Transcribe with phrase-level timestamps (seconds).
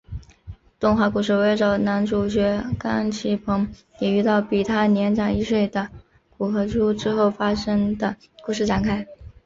[0.79, 3.69] 动画故事围绕着男主角冈崎朋
[3.99, 5.87] 也遇到比他年长一岁的
[6.39, 9.05] 古河渚之后发生的故事展开。